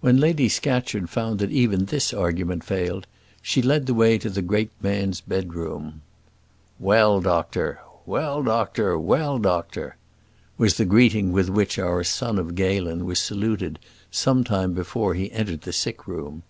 When 0.00 0.18
Lady 0.18 0.48
Scatcherd 0.48 1.08
found 1.08 1.38
that 1.38 1.52
even 1.52 1.84
this 1.84 2.12
argument 2.12 2.64
failed, 2.64 3.06
she 3.40 3.62
led 3.62 3.86
the 3.86 3.94
way 3.94 4.18
to 4.18 4.28
the 4.28 4.42
great 4.42 4.72
man's 4.82 5.20
bedroom. 5.20 6.02
"Well, 6.80 7.20
doctor! 7.20 7.78
well, 8.04 8.42
doctor! 8.42 8.98
well, 8.98 9.38
doctor!" 9.38 9.94
was 10.58 10.78
the 10.78 10.84
greeting 10.84 11.30
with 11.30 11.48
which 11.48 11.78
our 11.78 12.02
son 12.02 12.40
of 12.40 12.56
Galen 12.56 13.04
was 13.04 13.20
saluted 13.20 13.78
some 14.10 14.42
time 14.42 14.72
before 14.72 15.14
he 15.14 15.30
entered 15.30 15.60
the 15.60 15.72
sick 15.72 16.08
room. 16.08 16.42